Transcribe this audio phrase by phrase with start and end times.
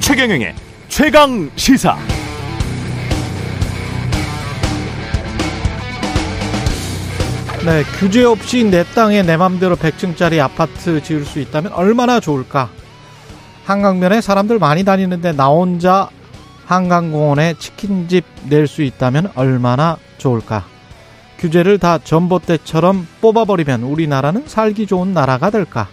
[0.00, 0.54] 최경영의
[0.88, 1.96] 최강 시사.
[7.64, 12.70] 네, 규제 없이 내 땅에 내 맘대로 100층짜리 아파트 지을 수 있다면 얼마나 좋을까?
[13.64, 16.08] 한강변에 사람들 많이 다니는데 나 혼자
[16.66, 20.64] 한강공원에 치킨집 낼 수 있다면 얼마나 좋을까?
[21.38, 25.86] 규제를 다 전봇대처럼 뽑아버리면 우리나라는 살기 좋은 나라가 될까?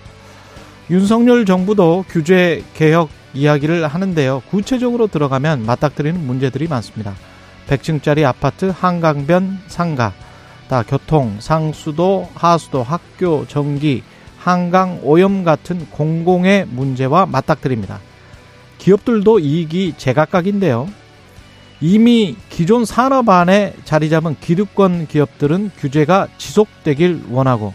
[0.90, 4.42] 윤석열 정부도 규제 개혁 이야기를 하는데요.
[4.50, 7.14] 구체적으로 들어가면 맞닥뜨리는 문제들이 많습니다.
[7.68, 10.14] 100층짜리 아파트, 한강변, 상가,
[10.68, 14.04] 다 교통, 상수도, 하수도, 학교, 전기,
[14.40, 18.00] 한강 오염 같은 공공의 문제와 맞닥뜨립니다.
[18.80, 20.90] 기업들도 이익이 제각각인데요.
[21.86, 27.74] 이미 기존 산업 안에 자리 잡은 기득권 기업들은 규제가 지속되길 원하고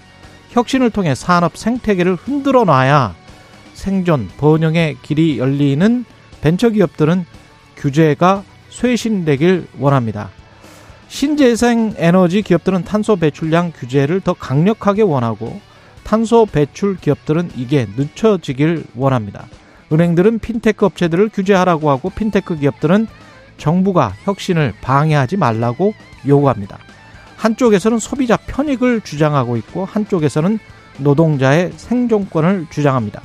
[0.48, 3.14] 혁신을 통해 산업 생태계를 흔들어 놔야
[3.74, 6.06] 생존, 번영의 길이 열리는
[6.41, 7.27] 벤처 기업들은
[7.77, 10.30] 규제가 쇄신되길 원합니다.
[11.08, 15.61] 신재생 에너지 기업들은 탄소 배출량 규제를 더 강력하게 원하고
[16.02, 19.48] 탄소 배출 기업들은 이게 늦춰지길 원합니다.
[19.92, 23.06] 은행들은 핀테크 업체들을 규제하라고 하고 핀테크 기업들은
[23.59, 25.92] 정부가 혁신을 방해하지 말라고
[26.27, 26.78] 요구합니다.
[27.37, 30.59] 한쪽에서는 소비자 편익을 주장하고 있고 한쪽에서는
[30.98, 33.23] 노동자의 생존권을 주장합니다.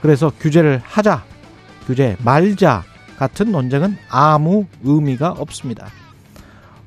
[0.00, 1.24] 그래서 규제를 하자,
[1.86, 2.84] 규제 말자
[3.16, 5.86] 같은 논쟁은 아무 의미가 없습니다.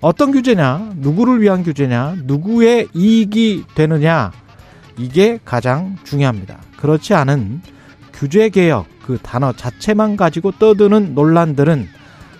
[0.01, 4.31] 어떤 규제냐, 누구를 위한 규제냐, 누구의 이익이 되느냐,
[4.97, 6.59] 이게 가장 중요합니다.
[6.77, 7.61] 그렇지 않은
[8.13, 11.87] 규제 개혁 그 단어 자체만 가지고 떠드는 논란들은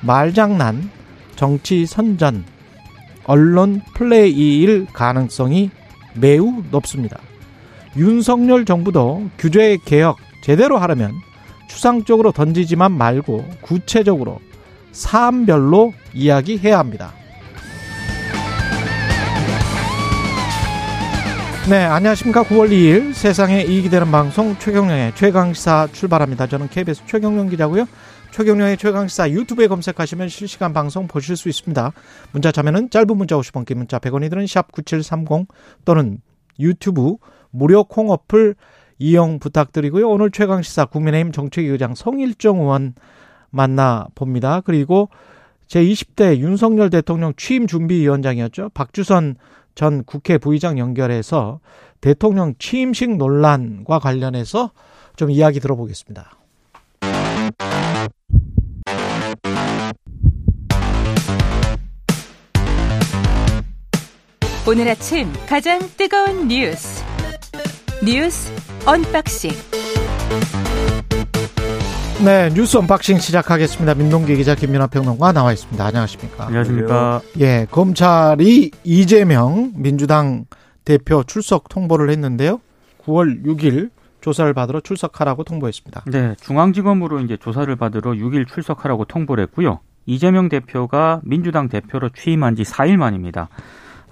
[0.02, 0.90] 말장난,
[1.36, 2.46] 정치 선전,
[3.26, 5.72] 언론 플레이일 가능성이
[6.14, 7.20] 매우 높습니다.
[7.98, 11.14] 윤석열 정부도 규제 개혁 제대로 하려면
[11.68, 14.40] 추상적으로 던지지만 말고 구체적으로
[14.92, 17.14] 사안별로 이야기해야 합니다.
[21.68, 22.44] 네, 안녕하십니까.
[22.44, 26.46] 9월 2일 세상에 이익이 되는 방송 최경령의 최강시사 출발합니다.
[26.46, 27.88] 저는 KBS 최경령 기자고요.
[28.36, 31.94] 최경령의 최강시사 유튜브에 검색하시면 실시간 방송 보실 수 있습니다.
[32.34, 35.48] 문자 참여는 짧은 문자 50원, 긴 문자 100원이 드는 샵 9730
[35.86, 36.20] 또는
[36.60, 37.16] 유튜브
[37.50, 38.56] 무료 콩 어플
[39.00, 40.10] 이용 부탁드리고요.
[40.10, 42.96] 오늘 최강시사 국민의힘 정책위의장 성일정 의원
[43.52, 44.64] 만나봅니다.
[44.66, 45.08] 그리고
[45.70, 48.72] 제20대 윤석열 대통령 취임 준비위원장이었죠.
[48.74, 49.38] 박주선
[49.76, 51.62] 전 국회 부의장 연결해서
[52.02, 54.72] 대통령 취임식 논란과 관련해서
[55.16, 56.32] 좀 이야기 들어보겠습니다.
[64.68, 67.04] 오늘 아침 가장 뜨거운 뉴스
[68.04, 68.52] 뉴스
[68.88, 69.52] unboxing
[72.26, 73.94] 네, 뉴스 unboxing 시작하겠습니다.
[73.94, 75.86] 민동기 기자 김민아 평론가 나와 있습니다.
[75.86, 76.48] 안녕하십니까?
[76.48, 77.22] 안녕하십니까?
[77.40, 80.46] 예, 검찰이 이재명 민주당
[80.84, 82.60] 대표 출석 통보를 했는데요.
[83.06, 86.06] 9월 6일 조사를 받으러 출석하라고 통보했습니다.
[86.08, 89.82] 네, 중앙지검으로 이제 조사를 받으러 6일 출석하라고 통보를 했고요.
[90.08, 93.50] 이재명 대표가 민주당 대표로 취임한 지 4일 만입니다.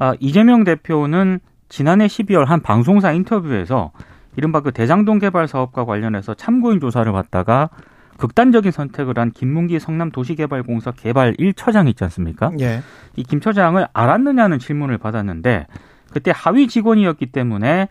[0.03, 3.91] 아, 이재명 대표는 지난해 12월 한 방송사 인터뷰에서
[4.35, 7.69] 이른바 그 대장동 개발 사업과 관련해서 참고인 조사를 받다가
[8.17, 12.51] 극단적인 선택을 한 김문기 성남도시개발공사 개발 1처장 있지 않습니까?
[12.59, 12.81] 예.
[13.15, 15.67] 이 김 처장을 알았느냐는 질문을 받았는데
[16.11, 17.87] 그때 하위 직원이었기 때문에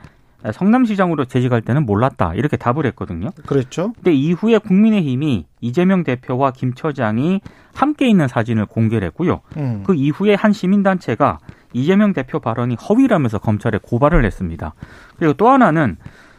[0.53, 3.31] 성남시장으로 재직할 때는 몰랐다 이렇게 답을 했거든요.
[3.47, 3.93] 그랬죠.
[3.95, 7.41] 근데 이후에 국민의힘이 이재명 대표와 김 처장이
[7.75, 9.41] 함께 있는 사진을 공개를 했고요.
[9.57, 9.83] 음.
[9.87, 11.39] 그 이후에 한 시민단체가
[11.73, 14.75] 이재명 대표 발언이 허위라면서 검찰에 고발을 했습니다.
[15.19, 15.97] 그리고 또 하나는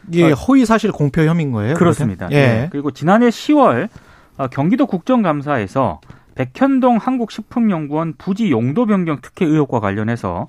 [0.08, 1.74] 이게 허위 사실 공표 혐의인 거예요?
[1.74, 2.28] 그렇습니다.
[2.30, 2.34] 예.
[2.34, 2.68] 네.
[2.70, 3.88] 그리고 지난해 10월
[4.36, 6.00] 어, 경기도 국정감사에서
[6.34, 10.48] 백현동 한국식품연구원 부지 용도 변경 특혜 의혹과 관련해서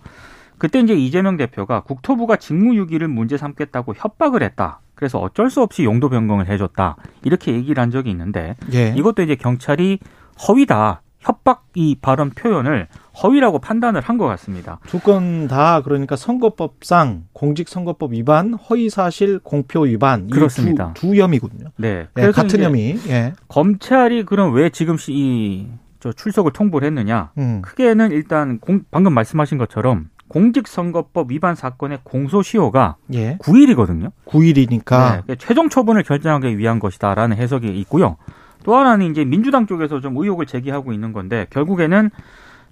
[0.58, 4.80] 그때 이제 이재명 대표가 국토부가 직무유기를 문제 삼겠다고 협박을 했다.
[4.96, 6.96] 그래서 어쩔 수 없이 용도 변경을 해줬다.
[7.24, 8.94] 이렇게 얘기를 한 적이 있는데 예.
[8.96, 10.00] 이것도 이제 경찰이
[10.48, 11.02] 허위다.
[11.20, 12.88] 협박 이 발언 표현을
[13.24, 14.80] 허위라고 판단을 한 것 같습니다.
[14.88, 20.92] 두 건 다 그러니까 선거법상 공직선거법 위반, 허위사실 공표 위반 이 그렇습니다.
[20.94, 21.70] 두, 두 혐의군요.
[21.78, 21.88] 네.
[21.88, 22.98] 예, 그래서 같은 혐의.
[23.08, 23.34] 예.
[23.48, 25.68] 검찰이 그럼 왜 지금 시- 이,
[26.00, 27.32] 저 출석을 통보를 했느냐?
[27.38, 27.62] 음.
[27.62, 33.38] 크게는 일단 공- 방금 말씀하신 것처럼 공직선거법 위반 사건의 공소시효가 예.
[33.40, 34.12] 9일이거든요.
[34.26, 38.18] 9일이니까 네, 최종 처분을 결정하기 위한 것이다라는 해석이 있고요.
[38.64, 42.10] 또 하나는 이제 민주당 쪽에서 좀 의혹을 제기하고 있는 건데 결국에는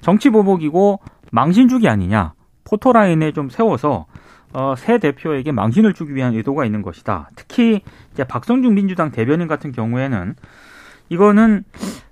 [0.03, 1.00] 정치 보복이고
[1.31, 2.33] 망신 주기 아니냐.
[2.65, 4.05] 포토라인에 좀 세워서
[4.53, 7.29] 어, 새 대표에게 망신을 주기 위한 의도가 있는 것이다.
[7.35, 10.35] 특히 이제 박성중 민주당 대변인 같은 경우에는
[11.09, 11.63] 이거는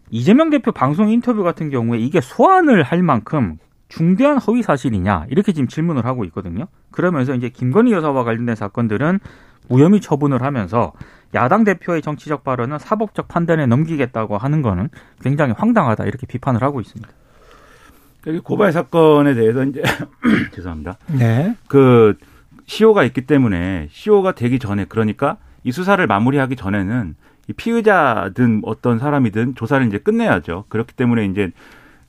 [0.09, 3.57] 이재명 대표 방송 인터뷰 같은 경우에 이게 소환을 할 만큼
[3.89, 6.67] 중대한 허위 사실이냐 이렇게 지금 질문을 하고 있거든요.
[6.91, 9.19] 그러면서 이제 김건희 여사와 관련된 사건들은
[9.67, 10.93] 무혐의 처분을 하면서
[11.33, 14.89] 야당 대표의 정치적 발언은 사법적 판단에 넘기겠다고 하는 거는
[15.21, 17.20] 굉장히 황당하다 이렇게 비판을 하고 있습니다.
[18.43, 19.81] 고발 사건에 대해서 이제
[20.53, 20.97] 죄송합니다.
[21.07, 21.55] 네.
[21.67, 22.17] 그
[22.65, 27.15] 시효가 있기 때문에 시효가 되기 전에 그러니까 이 수사를 마무리하기 전에는
[27.47, 30.65] 이 피의자든 어떤 사람이든 조사를 이제 끝내야죠.
[30.69, 31.51] 그렇기 때문에 이제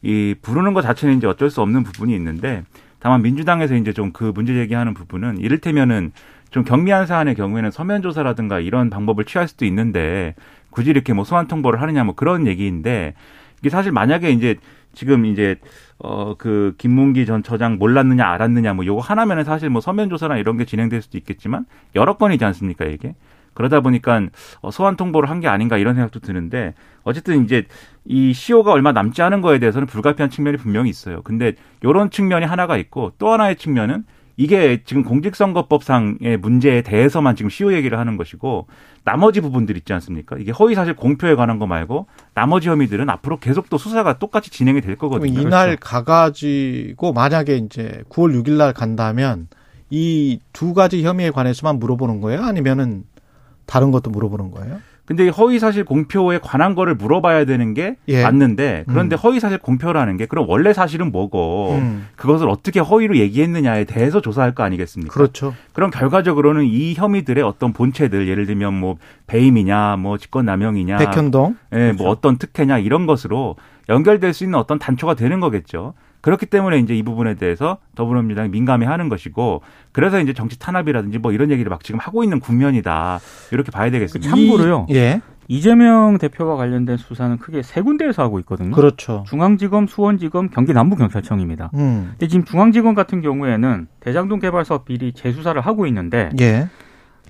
[0.03, 2.65] 이 부르는 것 자체는 이제 어쩔 수 없는 부분이 있는데
[2.99, 6.13] 다만 민주당에서 이제 좀 그 문제 제기하는 부분은 이를테면은
[6.51, 10.35] 좀 경미한 사안의 경우에는 서면 조사라든가 이런 방법을 취할 수도 있는데
[10.71, 13.15] 굳이 이렇게 뭐 소환 통보를 하느냐 뭐 그런 얘기인데
[13.63, 14.57] 이게 사실 만약에 이제
[14.95, 15.57] 지금 이제
[15.99, 20.57] 어 그 김문기 전 처장 몰랐느냐 알았느냐 뭐 요거 하나면은 사실 뭐 서면 조사나 이런
[20.57, 21.65] 게 진행될 수도 있겠지만
[21.95, 23.15] 여러 건이지 않습니까 이게
[23.55, 24.21] 그러다 보니까
[24.63, 26.75] 어, 소환 통보를 한 게 아닌가 이런 생각도 드는데
[27.05, 27.67] 어쨌든 이제
[28.05, 31.23] 이 시효가 얼마 남지 않은 거에 대해서는 불가피한 측면이 분명히 있어요.
[31.23, 31.55] 근데
[31.85, 34.05] 요런 측면이 하나가 있고 또 하나의 측면은
[34.37, 38.67] 이게 지금 공직선거법상의 문제에 대해서만 지금 시효 얘기를 하는 것이고
[39.05, 40.37] 나머지 부분들 있지 않습니까?
[40.39, 44.81] 이게 허위 사실 공표에 관한 거 말고 나머지 혐의들은 앞으로 계속 또 수사가 똑같이 진행이
[44.81, 45.41] 될 거거든요.
[45.41, 45.81] 이날 그렇죠.
[45.83, 49.49] 가가지고 만약에 이제 9월 6일 날 간다면
[49.91, 52.43] 이 두 가지 혐의에 관해서만 물어보는 거예요?
[52.43, 53.05] 아니면은
[53.67, 54.81] 다른 것도 물어보는 거예요?
[55.05, 58.23] 근데 허위 사실 공표에 관한 거를 물어봐야 되는 게 예.
[58.23, 59.19] 맞는데 그런데 음.
[59.19, 62.07] 허위 사실 공표라는 게 그럼 원래 사실은 뭐고 음.
[62.15, 65.13] 그것을 어떻게 허위로 얘기했느냐에 대해서 조사할 거 아니겠습니까?
[65.13, 65.55] 그렇죠.
[65.73, 68.97] 그럼 결과적으로는 이 혐의들의 어떤 본체들 예를 들면 뭐
[69.27, 71.57] 배임이냐 뭐 직권남용이냐 백현동.
[71.73, 72.03] 예, 그렇죠.
[72.03, 73.57] 뭐 어떤 특혜냐 이런 것으로
[73.89, 75.95] 연결될 수 있는 어떤 단초가 되는 거겠죠.
[76.23, 81.33] 그렇기 때문에 이제 이 부분에 대해서 더불어민주당이 민감해 하는 것이고 그래서 이제 정치 탄압이라든지 뭐
[81.33, 83.21] 이런 얘기를 막 지금 하고 있는 국면이다
[83.51, 84.31] 이렇게 봐야 되겠습니다.
[84.35, 84.87] 참고로요.
[84.89, 85.21] 이- 예.
[85.49, 88.71] 이재명 대표와 관련된 수사는 크게 세 군데에서 하고 있거든요.
[88.75, 89.25] 그렇죠.
[89.27, 91.71] 중앙지검, 수원지검, 경기 남부경찰청입니다.
[91.75, 92.07] 음.
[92.13, 96.69] 근데 지금 중앙지검 같은 경우에는 대장동 개발 사업 비리 재수사를 하고 있는데 예.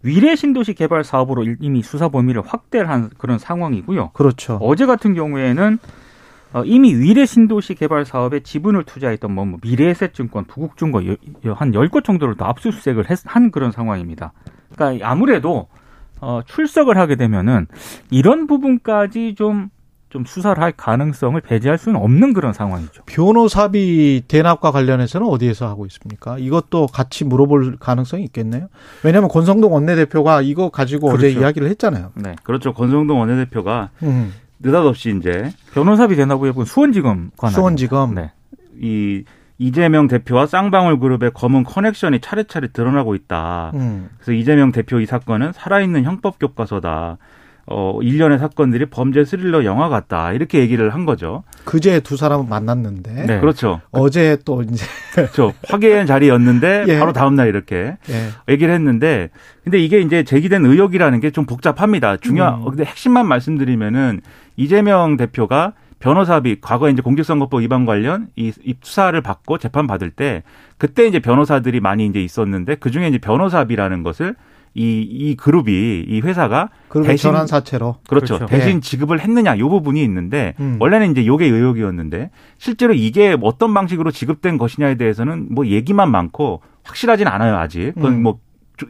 [0.05, 4.11] 위례 신도시 개발 사업으로 이미 수사 범위를 확대를 한 그런 상황이고요.
[4.13, 4.59] 그렇죠.
[4.61, 5.79] 어제 같은 경우에는
[6.53, 11.17] 어, 이미 위례 신도시 개발 사업에 지분을 투자했던 뭐, 뭐 미래에셋증권, 부국증권
[11.55, 14.33] 한 10곳 정도를 더 압수수색을 했- 한 그런 상황입니다.
[14.75, 15.69] 그러니까 아무래도
[16.21, 17.67] 어, 출석을 하게 되면은
[18.11, 19.71] 이런 부분까지 좀,
[20.09, 23.03] 좀 수사를 할 가능성을 배제할 수는 없는 그런 상황이죠.
[23.07, 26.39] 변호사비 대납과 관련해서는 어디에서 하고 있습니까?
[26.39, 28.69] 이것도 같이 물어볼 가능성이 있겠네요.
[29.03, 31.41] 왜냐하면 권성동 원내대표가 이거 가지고 어제 그렇죠.
[31.41, 32.13] 이야기를 했잖아요.
[32.15, 32.37] 네.
[32.45, 32.73] 그렇죠.
[32.73, 34.33] 권성동 원내대표가 음.
[34.63, 37.55] 느닷없이 이제 변호사비 대납 의혹은 수원지검 관한.
[37.55, 38.15] 수원지검.
[38.15, 38.31] 네.
[38.81, 39.25] 이
[39.59, 43.71] 이재명 대표와 쌍방울 그룹의 검은 커넥션이 차례차례 드러나고 있다.
[43.75, 44.09] 음.
[44.19, 47.19] 그래서 이재명 대표 이 사건은 살아있는 형법 교과서다.
[47.67, 50.33] 어, 일련의 사건들이 범죄 스릴러 영화 같다.
[50.33, 51.45] 이렇게 얘기를 한 거죠.
[51.65, 53.39] 그제 두 사람은 만났는데 네.
[53.41, 53.81] 그렇죠.
[53.93, 54.85] 어제 또 이제
[55.15, 55.53] 그렇죠.
[55.69, 56.99] 화기애애한 자리였는데 예.
[56.99, 58.53] 바로 다음날 이렇게 예.
[58.53, 59.31] 얘기를 했는데
[59.63, 62.17] 근데 이게 이제 제기된 의혹이라는 게 좀 복잡합니다.
[62.17, 62.65] 중요한 음.
[62.65, 64.23] 근데 핵심만 말씀드리면은
[64.57, 70.43] 이재명 대표가 변호사비 과거 이제 공직선거법 위반 관련 이, 이 수사를 받고 재판 받을 때
[70.79, 74.35] 그때 이제 변호사들이 많이 이제 있었는데 그 중에 이제 변호사비라는 것을
[74.75, 76.71] 이, 이 그룹이 이 회사가
[77.05, 78.37] 대신- 전환 사채로 그렇죠.
[78.39, 78.47] 그렇죠.
[78.47, 78.81] 대신 예.
[78.81, 80.79] 지급을 했느냐 요 부분이 있는데 음.
[80.81, 87.27] 원래는 이제 요게 의혹이었는데 실제로 이게 어떤 방식으로 지급된 것이냐에 대해서는 뭐 얘기만 많고 확실하진
[87.29, 87.93] 않아요 아직.
[87.95, 88.23] 그건 음.
[88.23, 88.39] 뭐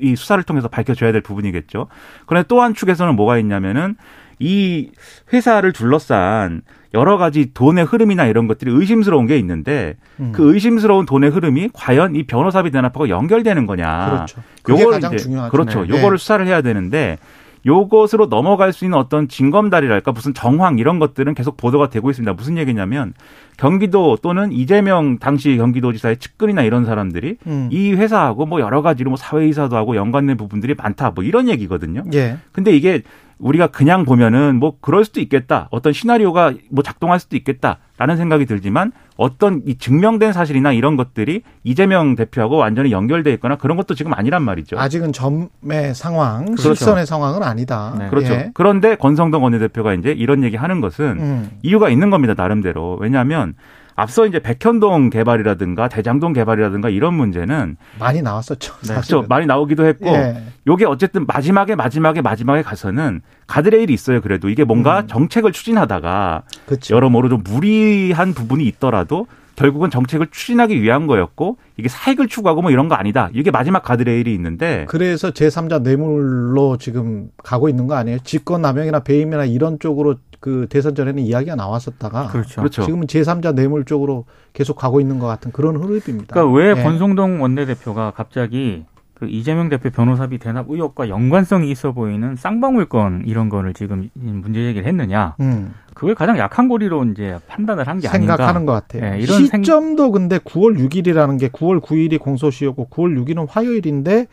[0.00, 1.88] 이 수사를 통해서 밝혀져야 될 부분이겠죠.
[2.24, 3.96] 그런데 또 한 축에서는 뭐가 있냐면은
[4.42, 4.90] 이
[5.32, 6.62] 회사를 둘러싼
[6.94, 10.32] 여러 가지 돈의 흐름이나 이런 것들이 의심스러운 게 있는데 음.
[10.32, 14.10] 그 의심스러운 돈의 흐름이 과연 이 변호사비 대납하고 연결되는 거냐.
[14.10, 14.42] 그렇죠.
[14.62, 15.50] 그게 요거를 가장 중요하죠.
[15.50, 15.82] 그렇죠.
[15.86, 15.88] 네.
[15.88, 17.18] 요거를 수사를 해야 되는데
[17.64, 22.32] 요것으로 넘어갈 수 있는 어떤 징검다리랄까 무슨 정황 이런 것들은 계속 보도가 되고 있습니다.
[22.34, 23.14] 무슨 얘기냐면
[23.62, 27.68] 경기도 또는 이재명 당시 경기도지사의 측근이나 이런 사람들이 음.
[27.70, 32.02] 이 회사하고 뭐 여러 가지로 뭐 사회이사도 하고 연관된 부분들이 많다 뭐 이런 얘기거든요.
[32.12, 32.38] 예.
[32.50, 33.02] 근데 이게
[33.42, 35.68] 우리가 그냥 보면은 뭐 그럴 수도 있겠다.
[35.70, 42.14] 어떤 시나리오가 뭐 작동할 수도 있겠다라는 생각이 들지만 어떤 이 증명된 사실이나 이런 것들이 이재명
[42.14, 44.78] 대표하고 완전히 연결돼 있거나 그런 것도 지금 아니란 말이죠.
[44.78, 46.74] 아직은 점의 상황, 그렇죠.
[46.74, 47.94] 실선의 상황은 아니다.
[47.98, 48.08] 네.
[48.08, 48.32] 그렇죠.
[48.32, 48.50] 예.
[48.54, 51.50] 그런데 권성동 원내대표가 이제 이런 얘기 하는 것은 음.
[51.62, 52.34] 이유가 있는 겁니다.
[52.36, 52.96] 나름대로.
[53.00, 53.51] 왜냐하면
[53.94, 58.72] 앞서 이제 백현동 개발이라든가 대장동 개발이라든가 이런 문제는 많이 나왔었죠.
[58.74, 58.94] 그렇죠.
[58.94, 59.26] 사실은.
[59.28, 60.42] 많이 나오기도 했고 예.
[60.66, 64.20] 요게 어쨌든 마지막에 마지막에 마지막에 가서는 가드레일이 있어요.
[64.20, 65.06] 그래도 이게 뭔가 음.
[65.08, 66.94] 정책을 추진하다가 그렇죠.
[66.94, 72.88] 여러모로 좀 무리한 부분이 있더라도 결국은 정책을 추진하기 위한 거였고 이게 사익을 추구하고 뭐 이런
[72.88, 73.28] 거 아니다.
[73.34, 78.18] 이게 마지막 가드레일이 있는데 그래서 제3자 뇌물로 지금 가고 있는 거 아니에요?
[78.24, 82.60] 직권 남용이나 배임이나 이런 쪽으로 그 대선 전에는 이야기가 나왔었다가 그렇죠.
[82.62, 82.82] 그렇죠.
[82.82, 86.34] 지금은 제3자 뇌물 쪽으로 계속 가고 있는 것 같은 그런 흐름입니다.
[86.34, 86.82] 그러니까 왜 예.
[86.82, 88.84] 권성동 원내대표가 갑자기
[89.14, 94.60] 그 이재명 대표 변호사비 대납 의혹과 연관성이 있어 보이는 쌍방울 건 이런 거를 지금 문제
[94.64, 95.36] 제기를 했느냐?
[95.38, 98.34] 음, 그걸 가장 약한 고리로 이제 판단을 한 게 아닌가.
[98.36, 99.14] 생각하는 것 같아요.
[99.14, 104.26] 예, 이런 생- 시점도 근데 9월 6일이라는 게 9월 9일이 공소시효고 9월 6일은 화요일인데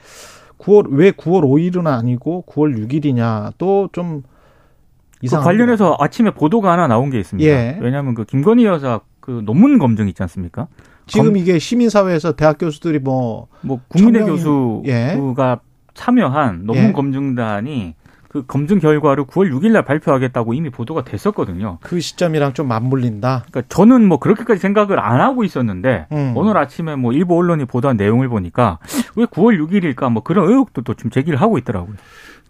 [0.57, 4.38] 9월 왜 9월 5일은 아니고 9월 6일이냐 또좀그
[5.21, 7.49] 이상 관련해서 아침에 보도가 하나 나온 게 있습니다.
[7.49, 7.77] 예.
[7.81, 10.67] 왜냐하면 그 김건희 여사 그 논문 검증 있지 않습니까?
[11.07, 14.27] 지금 검- 이게 시민사회에서 대학 교수들이 뭐 뭐 국민의 천명이-
[14.83, 15.59] 교수가
[15.93, 16.91] 참여한 논문 예.
[16.93, 17.95] 검증단이
[18.29, 21.79] 그 검증 결과를 9월 6일 날 발표하겠다고 이미 보도가 됐었거든요.
[21.81, 23.45] 그 시점이랑 좀 맞물린다.
[23.49, 26.33] 그러니까 저는 뭐 그렇게까지 생각을 안 하고 있었는데 음.
[26.35, 28.77] 오늘 아침에 뭐 일부 언론이 보도한 내용을 보니까
[29.15, 31.95] 왜 9월 6일일까 뭐 그런 의혹도 또 좀 제기를 하고 있더라고요.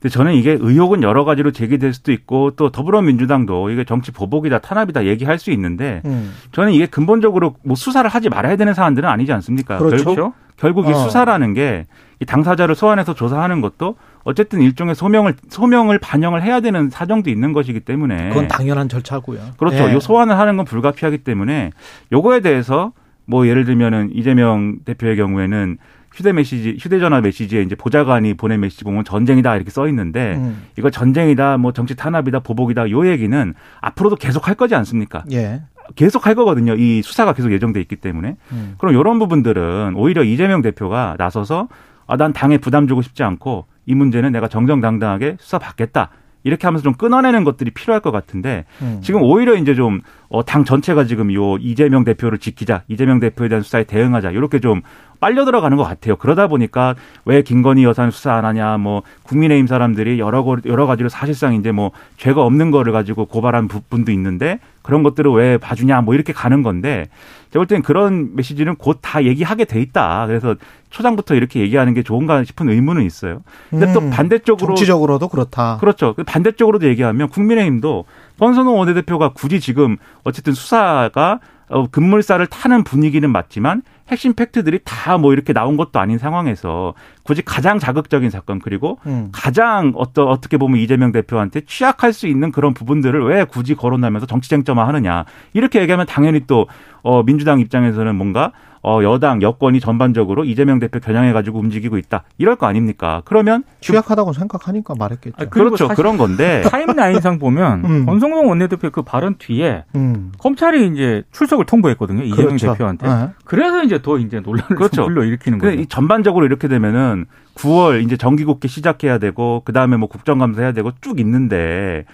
[0.02, 5.06] 근데 저는 이게 의혹은 여러 가지로 제기될 수도 있고 또 더불어민주당도 이게 정치 보복이다 탄압이다
[5.06, 6.34] 얘기할 수 있는데 음.
[6.52, 9.78] 저는 이게 근본적으로 뭐 수사를 하지 말아야 되는 사안들은 아니지 않습니까?
[9.78, 10.04] 그렇죠.
[10.04, 10.94] 결국 결국 이 어.
[10.96, 11.86] 수사라는 게
[12.22, 17.80] 이 당사자를 소환해서 조사하는 것도 어쨌든 일종의 소명을 소명을 반영을 해야 되는 사정도 있는 것이기
[17.82, 19.40] 때문에 그건 당연한 절차고요.
[19.58, 19.90] 그렇죠.
[19.90, 19.94] 예.
[19.94, 21.72] 요 소환을 하는 건 불가피하기 때문에
[22.12, 22.92] 요거에 대해서
[23.26, 25.78] 뭐 예를 들면은 이재명 대표의 경우에는
[26.14, 30.64] 휴대 메시지, 휴대전화 메시지에 이제 보좌관이 보낸 메시지 보면 전쟁이다 이렇게 써 있는데 음.
[30.78, 35.24] 이거 전쟁이다, 뭐 정치 탄압이다, 보복이다 요 얘기는 앞으로도 계속 할 거지 않습니까?
[35.32, 35.62] 예.
[35.96, 36.76] 계속 할 거거든요.
[36.76, 38.36] 이 수사가 계속 예정돼 있기 때문에.
[38.52, 38.76] 음.
[38.78, 41.68] 그럼 이런 부분들은 오히려 이재명 대표가 나서서
[42.10, 46.10] 아, 난 당에 부담 주고 싶지 않고 이 문제는 내가 정정당당하게 수사 받겠다.
[46.44, 49.00] 이렇게 하면서 좀 끊어내는 것들이 필요할 것 같은데 음.
[49.04, 50.00] 지금 오히려 이제 좀,
[50.30, 54.82] 어, 당 전체가 지금 요 이재명 대표를 지키자, 이재명 대표에 대한 수사에 대응하자, 이렇게 좀
[55.20, 56.16] 빨려 들어가는 것 같아요.
[56.16, 61.10] 그러다 보니까 왜 김건희 여사는 수사 안 하냐, 뭐, 국민의힘 사람들이 여러, 거- 여러 가지로
[61.10, 66.16] 사실상 이제 뭐, 죄가 없는 거를 가지고 고발한 부분도 있는데 그런 것들을 왜 봐주냐, 뭐
[66.16, 67.10] 이렇게 가는 건데
[67.52, 70.28] 제가 볼땐 그런 메시지는 곧 다 얘기하게 돼 있다.
[70.28, 70.56] 그래서
[70.90, 73.42] 초장부터 이렇게 얘기하는 게 좋은가 싶은 의문은 있어요.
[73.70, 74.10] 근데 또 음.
[74.10, 75.78] 반대쪽으로 정치적으로도 그렇다.
[75.80, 76.14] 그렇죠.
[76.14, 78.06] 그 반대쪽으로도 얘기하면 국민의힘도
[78.40, 81.40] 권선호 원내대표가 굳이 지금 어쨌든 수사가
[81.70, 87.42] 어, 급물살을 타는 분위기는 맞지만 핵심 팩트들이 다 뭐 이렇게 나온 것도 아닌 상황에서 굳이
[87.42, 89.30] 가장 자극적인 사건 그리고 음.
[89.32, 94.50] 가장 어떤 어떻게 보면 이재명 대표한테 취약할 수 있는 그런 부분들을 왜 굳이 거론하면서 정치
[94.50, 96.68] 쟁점화 하느냐 이렇게 얘기하면 당연히 또
[97.02, 98.52] 어, 민주당 입장에서는 뭔가
[98.82, 103.22] 어, 여당 여권이 전반적으로 이재명 대표 겨냥해 가지고 움직이고 있다 이럴 거 아닙니까?
[103.26, 105.36] 그러면 취약하다고 생각하니까 말했겠죠.
[105.38, 108.06] 아, 그렇죠 그런 건데 타임라인상 보면 음.
[108.06, 110.32] 권성동 원내대표 그 발언 뒤에 음.
[110.38, 112.24] 검찰이 이제 출석을 통보했거든요.
[112.24, 112.72] 이재명 그렇죠.
[112.72, 113.08] 대표한테.
[113.08, 113.30] 예.
[113.44, 114.96] 그래서 이제 더 이제 논란을 그렇죠.
[114.96, 115.82] 좀 불러 일으키는 그 거예요.
[115.82, 120.92] 이 전반적으로 이렇게 되면은 9월 이제 정기국회 시작해야 되고 그 다음에 뭐 국정감사 해야 되고
[121.02, 122.06] 쭉 있는데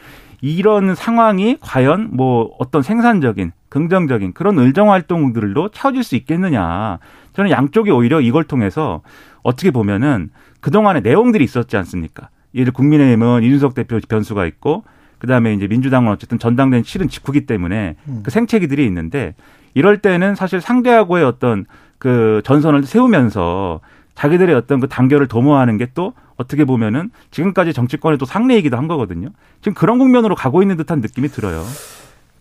[0.41, 6.97] 이런 상황이 과연 뭐 어떤 생산적인 긍정적인 그런 의정 활동들로 채워질 수 있겠느냐.
[7.33, 9.01] 저는 양쪽이 오히려 이걸 통해서
[9.43, 10.29] 어떻게 보면은
[10.61, 12.29] 그동안의 내용들이 있었지 않습니까?
[12.55, 14.85] 예를 국민의힘은 이준석 대표 변수가 있고
[15.19, 18.21] 그다음에 이제 민주당은 어쨌든 전당대회 실은 직후기 때문에 음.
[18.23, 19.35] 그 생채기들이 있는데
[19.73, 21.65] 이럴 때는 사실 상대하고의 어떤
[21.97, 23.81] 그 전선을 세우면서
[24.15, 29.29] 자기들의 어떤 그 단결을 도모하는 게 또 어떻게 보면은 지금까지 정치권의 또 상례이기도 한 거거든요.
[29.61, 31.63] 지금 그런 국면으로 가고 있는 듯한 느낌이 들어요.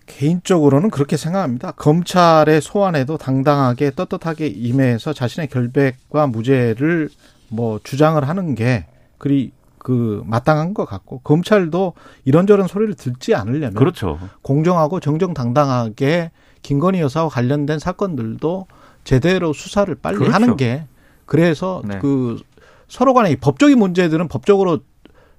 [0.07, 1.73] 개인적으로는 그렇게 생각합니다.
[1.73, 7.09] 검찰의 소환에도 당당하게 떳떳하게 임해서 자신의 결백과 무죄를
[7.49, 8.87] 뭐 주장을 하는 게
[9.19, 11.93] 그리 그 마땅한 것 같고 검찰도
[12.25, 14.19] 이런저런 소리를 듣지 않으려면 그렇죠.
[14.43, 16.31] 공정하고 정정당당하게
[16.63, 18.67] 김건희 여사와 관련된 사건들도
[19.05, 20.33] 제대로 수사를 빨리 그렇죠.
[20.35, 20.87] 하는 게
[21.27, 21.99] 그래서 네.
[21.99, 22.41] 그
[22.89, 24.81] 서로 간의 법적인 문제들은 법적으로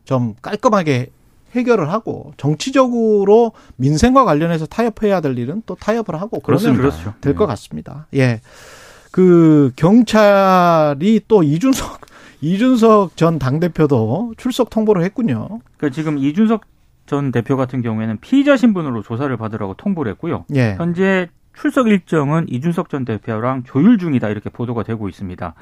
[0.04, 1.10] 좀 깔끔하게
[1.56, 7.14] 해결을 하고 정치적으로 민생과 관련해서 타협해야 될 일은 또 타협을 하고 그러면 그렇죠.
[7.22, 8.08] 될것 같습니다.
[8.14, 8.42] 예.
[9.12, 12.02] 그 경찰이 또 이준석
[12.42, 15.62] 이준석 전 당대표도 출석 통보를 했군요.
[15.78, 16.62] 그러니까 지금 이준석
[17.06, 20.46] 전 대표 같은 경우에는 피의자 신분으로 조사를 받으라고 통보를 했고요.
[20.56, 20.76] 예.
[20.78, 25.54] 현재 출석 일정은 이준석 전 대표랑 조율 중이다 이렇게 보도가 되고 있습니다.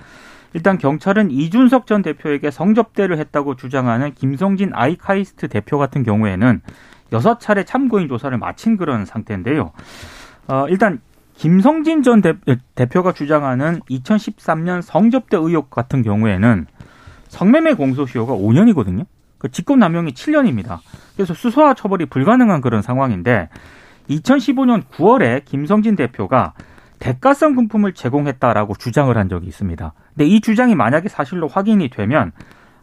[0.53, 6.61] 일단 경찰은 이준석 전 대표에게 성접대를 했다고 주장하는 김성진 아이카이스트 대표 같은 경우에는
[7.11, 9.71] 여섯 차례 참고인 조사를 마친 그런 상태인데요.
[10.47, 10.99] 어, 일단
[11.35, 12.33] 김성진 전 대,
[12.75, 16.67] 대표가 주장하는 2013년 성접대 의혹 같은 경우에는
[17.27, 19.05] 성매매 공소시효가 5년이거든요.
[19.39, 20.79] 그 직권남용이 7년입니다.
[21.15, 23.49] 그래서 수사와 처벌이 불가능한 그런 상황인데
[24.09, 26.53] 2015년 9월에 김성진 대표가
[27.03, 29.93] 대가성 금품을 제공했다라고 주장을 한 적이 있습니다.
[30.15, 32.31] 근데 이 주장이 만약에 사실로 확인이 되면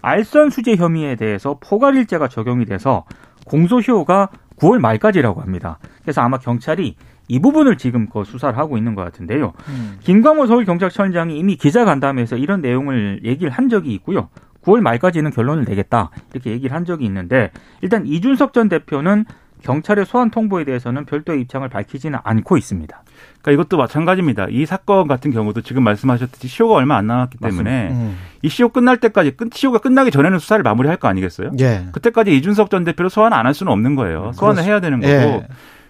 [0.03, 3.07] 알선 수재 혐의에 대해서 포괄일제가 적용이 돼서
[3.47, 5.79] 공소시효가 9월 말까지라고 합니다.
[6.03, 6.97] 그래서 아마 경찰이
[7.29, 9.55] 이 부분을 지금 그 수사를 하고 있는 것 같은데요.
[9.69, 9.97] 음.
[10.01, 14.29] 김광호 서울경찰청장이 이미 기자간담회에서 이런 내용을 얘기를 한 적이 있고요.
[14.65, 19.25] 9월 말까지는 결론을 내겠다 이렇게 얘기를 한 적이 있는데 일단 이준석 전 대표는
[19.63, 23.03] 경찰의 소환 통보에 대해서는 별도의 입장을 밝히지는 않고 있습니다.
[23.43, 24.47] 그러니까 이것도 마찬가지입니다.
[24.51, 28.17] 이 사건 같은 경우도 지금 말씀하셨듯이 시효가 얼마 안 남았기 때문에 음.
[28.43, 31.51] 이 시효 끝날 때까지 끝 시효가 끝나기 전에는 수사를 마무리할 거 아니겠어요?
[31.61, 31.87] 예.
[31.93, 34.33] 그때까지 이준석 전 대표를 소환 안 할 수는 없는 거예요.
[34.35, 35.47] 소환을 해야 되는 거고 예.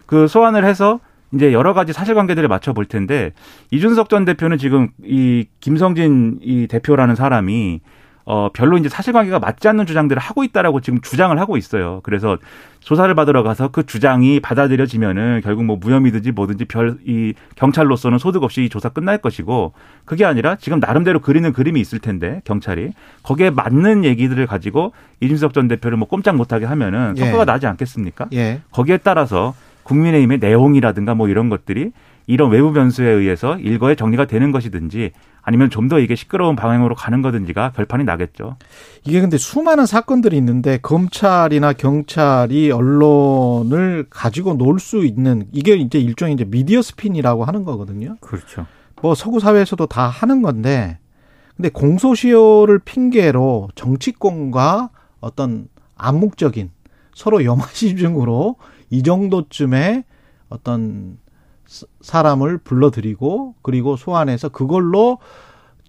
[0.07, 1.01] 그 소환을 해서
[1.33, 3.33] 이제 여러 가지 사실관계들을 맞춰 볼 텐데
[3.71, 7.81] 이준석 전 대표는 지금 이 김성진 이 대표라는 사람이
[8.25, 12.01] 어, 별로 이제 사실관계가 맞지 않는 주장들을 하고 있다라고 지금 주장을 하고 있어요.
[12.03, 12.39] 그래서
[12.81, 18.69] 조사를 받으러 가서 그 주장이 받아들여지면은 결국 뭐 무혐의든지 뭐든지 별 이 경찰로서는 소득 없이
[18.69, 19.73] 조사 끝날 것이고
[20.05, 25.69] 그게 아니라 지금 나름대로 그리는 그림이 있을 텐데 경찰이 거기에 맞는 얘기들을 가지고 이준석 전
[25.69, 27.21] 대표를 뭐 꼼짝 못하게 하면은 예.
[27.21, 27.47] 성과가 예.
[27.47, 28.29] 나지 않겠습니까?
[28.33, 28.61] 예.
[28.71, 31.93] 거기에 따라서 국민의힘의 내용이라든가 뭐 이런 것들이
[32.31, 35.11] 이런 외부 변수에 의해서 일거에 정리가 되는 것이든지
[35.43, 38.57] 아니면 좀 더 이게 시끄러운 방향으로 가는 거든지가 결판이 나겠죠.
[39.05, 46.35] 이게 근데 수많은 사건들이 있는데 검찰이나 경찰이 언론을 가지고 놀 수 있는 이게 이제 일종의
[46.35, 48.17] 이제 미디어 스핀이라고 하는 거거든요.
[48.21, 48.67] 그렇죠.
[49.03, 50.99] 뭐 서구 사회에서도 다 하는 건데
[51.57, 56.71] 근데 공소시효를 핑계로 정치권과 어떤 암묵적인
[57.15, 58.57] 서로 염화시중으로
[58.91, 60.05] 이 정도쯤에
[60.49, 61.19] 어떤
[62.01, 65.19] 사람을 불러들이고 그리고 소환해서 그걸로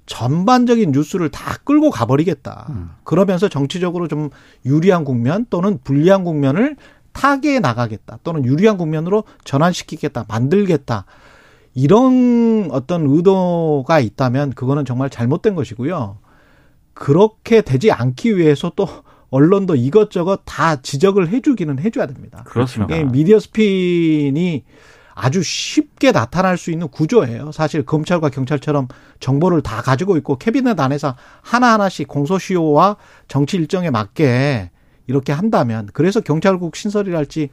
[0.05, 2.67] 전반적인 뉴스를 다 끌고 가버리겠다.
[2.69, 2.89] 음.
[3.03, 4.29] 그러면서 정치적으로 좀
[4.65, 6.75] 유리한 국면 또는 불리한 국면을
[7.13, 8.19] 타개해 나가겠다.
[8.23, 10.25] 또는 유리한 국면으로 전환시키겠다.
[10.27, 11.05] 만들겠다.
[11.73, 16.17] 이런 어떤 의도가 있다면 그거는 정말 잘못된 것이고요.
[16.93, 18.88] 그렇게 되지 않기 위해서 또
[19.29, 22.43] 언론도 이것저것 다 지적을 해주기는 해줘야 됩니다.
[22.45, 23.01] 그렇습니다.
[23.12, 24.65] 미디어 스핀이
[25.23, 27.51] 아주 쉽게 나타날 수 있는 구조예요.
[27.51, 28.88] 사실 검찰과 경찰처럼
[29.19, 34.71] 정보를 다 가지고 있고 캐비넷 안에서 하나하나씩 공소시효와 정치 일정에 맞게
[35.05, 37.49] 이렇게 한다면 그래서 경찰국 신설이랄지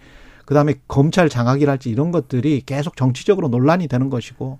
[0.46, 4.58] 그다음에 검찰 장악이랄지 이런 것들이 계속 정치적으로 논란이 되는 것이고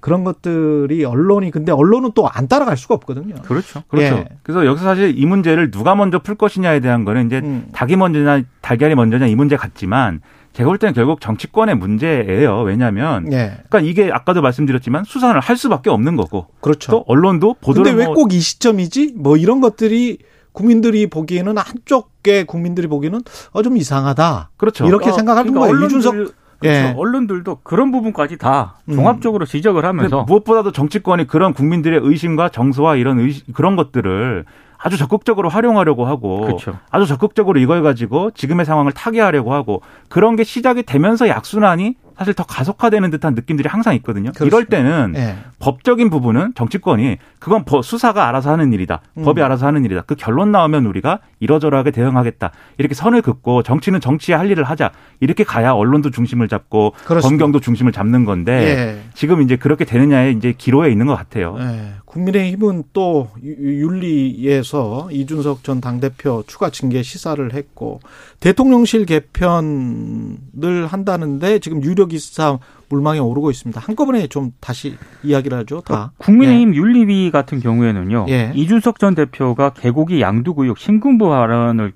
[0.00, 3.34] 그런 것들이 언론이 근데 언론은 또 안 따라갈 수가 없거든요.
[3.42, 3.82] 그렇죠.
[3.88, 4.16] 그렇죠.
[4.16, 4.28] 예.
[4.42, 7.66] 그래서 여기서 사실 이 문제를 누가 먼저 풀 것이냐에 대한 거는 이제 음.
[7.72, 10.20] 닭이 먼저냐 달걀이 먼저냐 이 문제 같지만
[10.52, 12.62] 제가 볼 때는 결국 정치권의 문제예요.
[12.62, 13.58] 왜냐하면 예.
[13.68, 16.46] 그러니까 이게 아까도 말씀드렸지만 수사를 할 수밖에 없는 거고.
[16.60, 16.90] 그렇죠.
[16.92, 19.14] 또 언론도 보도를 근데 왜 꼭이 뭐 시점이지?
[19.16, 20.18] 뭐 이런 것들이
[20.52, 23.20] 국민들이 보기에는 한쪽의 국민들이 보기에는
[23.52, 24.50] 어 좀 이상하다.
[24.56, 24.86] 그렇죠.
[24.86, 25.86] 이렇게 어, 생각하는 그러니까 거예요.
[25.86, 26.78] 이준석 그렇죠.
[26.78, 26.94] 예.
[26.96, 28.94] 언론들도 그런 부분까지 다 음.
[28.94, 29.46] 종합적으로 음.
[29.46, 34.44] 지적을 하면서 무엇보다도 정치권이 그런 국민들의 의심과 정서와 이런 의심, 그런 것들을
[34.82, 36.78] 아주 적극적으로 활용하려고 하고 그렇죠.
[36.90, 42.44] 아주 적극적으로 이걸 가지고 지금의 상황을 타개하려고 하고 그런 게 시작이 되면서 약순환이 사실 더
[42.44, 44.32] 가속화되는 듯한 느낌들이 항상 있거든요.
[44.32, 44.56] 그렇습니다.
[44.56, 45.38] 이럴 때는 네.
[45.60, 49.02] 법적인 부분은 정치권이 그건 수사가 알아서 하는 일이다.
[49.18, 49.22] 음.
[49.22, 50.02] 법이 알아서 하는 일이다.
[50.02, 52.50] 그 결론 나오면 우리가 이러저러하게 대응하겠다.
[52.78, 54.90] 이렇게 선을 긋고 정치는 정치에 할 일을 하자.
[55.20, 57.28] 이렇게 가야 언론도 중심을 잡고 그렇습니다.
[57.28, 59.02] 검경도 중심을 잡는 건데 네.
[59.14, 61.56] 지금 이제 그렇게 되느냐에 이제 기로에 있는 것 같아요.
[61.58, 61.92] 네.
[62.06, 68.00] 국민의힘은 또 윤리에서 이준석 전 당대표 추가 징계 시사를 했고
[68.40, 72.58] 대통령실 개편을 한다는데 지금 유력 기사
[72.90, 73.80] 물망에 오르고 있습니다.
[73.80, 75.80] 한꺼번에 좀 다시 이야기를 하죠.
[75.80, 76.12] 다.
[76.18, 76.78] 국민의힘 예.
[76.78, 78.26] 윤리위 같은 경우에는요.
[78.28, 78.52] 예.
[78.54, 81.92] 이준석 전 대표가 개고기 양두구역 신군부 발언을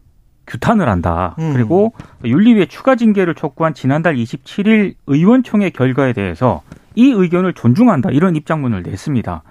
[0.46, 1.35] 규탄을 한다.
[1.38, 1.52] 음.
[1.52, 1.92] 그리고
[2.24, 6.62] 윤리위에 추가 징계를 촉구한 지난달 27일 의원총회 결과에 대해서
[6.94, 8.11] 이 의견을 존중한다.
[8.11, 9.42] 이런 입장문을 냈습니다.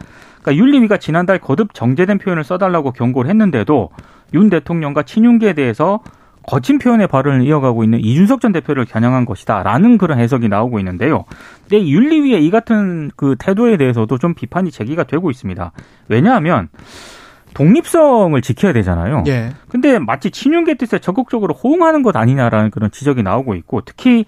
[0.41, 3.89] 그러니까 윤리위가 지난달 거듭 정제된 표현을 써달라고 경고를 했는데도
[4.33, 6.01] 윤 대통령과 친윤계에 대해서
[6.47, 11.25] 거친 표현의 발언을 이어가고 있는 이준석 전 대표를 겨냥한 것이다라는 그런 해석이 나오고 있는데요.
[11.61, 15.71] 근데 윤리위의 이 같은 그 태도에 대해서도 좀 비판이 제기가 되고 있습니다.
[16.09, 16.69] 왜냐하면
[17.53, 19.23] 독립성을 지켜야 되잖아요.
[19.27, 19.51] 예.
[19.69, 24.25] 근데 마치 친윤계 뜻에 적극적으로 호응하는 것 아니냐라는 그런 지적이 나오고 있고 특히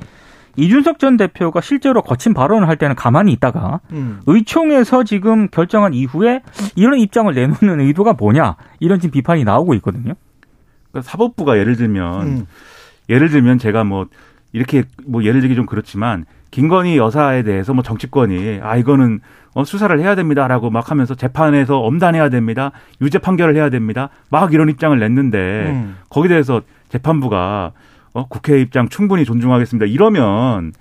[0.58, 4.22] 이준석 전 대표가 실제로 거친 발언을 할 때는 가만히 있다가 음.
[4.26, 6.42] 의총에서 지금 결정한 이후에
[6.76, 10.14] 이런 입장을 내놓는 의도가 뭐냐 이런 지금 비판이 나오고 있거든요.
[10.96, 12.46] 그러니까 사법부가 예를 들면 음.
[13.10, 14.08] 예를 들면 제가 뭐
[14.54, 19.20] 이렇게 뭐 예를 들기 좀 그렇지만 김건희 여사에 대해서 뭐 정치권이 아 이거는
[19.54, 24.70] 어 수사를 해야 됩니다라고 막 하면서 재판에서 엄단해야 됩니다 유죄 판결을 해야 됩니다 막 이런
[24.70, 25.98] 입장을 냈는데 음.
[26.10, 27.74] 거기에 대해서 재판부가
[28.14, 30.72] 어 국회 입장 충분히 존중하겠습니다 이러면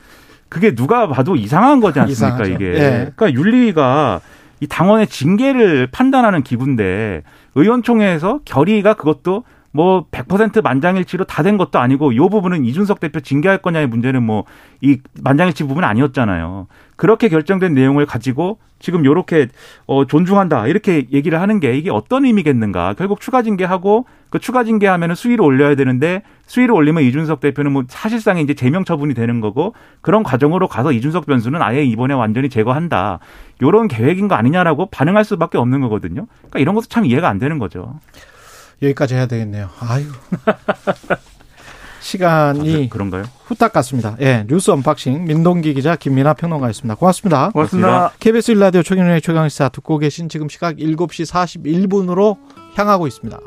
[0.48, 2.53] 그게 누가 봐도 이상한 거지 않습니까, 이상하죠.
[2.53, 2.74] 이게.
[2.74, 3.12] 예.
[3.16, 4.20] 그러니까 윤리위가
[4.61, 7.22] 이 당원의 징계를 판단하는 기구인데
[7.57, 9.42] 의원총회에서 결의가 그것도
[9.75, 14.45] 뭐 100% 만장일치로 다 된 것도 아니고 이 부분은 이준석 대표 징계할 거냐의 문제는 뭐
[14.85, 16.67] 이 만장일치 부분 아니었잖아요.
[16.97, 19.49] 그렇게 결정된 내용을 가지고 지금 요렇게
[19.87, 22.93] 어 존중한다 이렇게 얘기를 하는 게 이게 어떤 의미겠는가?
[22.99, 28.37] 결국 추가 징계하고 그 추가 징계하면은 수위를 올려야 되는데 수위를 올리면 이준석 대표는 뭐 사실상
[28.39, 33.21] 이제 제명 처분이 되는 거고 그런 과정으로 가서 이준석 변수는 아예 이번에 완전히 제거한다.
[33.63, 36.27] 요런 계획인 거 아니냐라고 반응할 수밖에 없는 거거든요.
[36.41, 37.95] 그러니까 이런 것도 참 이해가 안 되는 거죠.
[38.83, 39.69] 여기까지 해야 되겠네요.
[39.81, 40.07] 아유.
[42.01, 43.25] 시간이 그런가요?
[43.47, 44.15] 후딱 갔습니다.
[44.21, 46.97] 예, 뉴스 unboxing 민동기 기자 김민아 평론가였습니다.
[46.97, 47.49] 고맙습니다.
[47.51, 48.13] 고맙습니다.
[48.21, 52.37] KBS 일라디오 최경영의 최강시사 듣고 계신 지금 시각 7시 41분으로
[52.77, 53.41] 향하고 있습니다.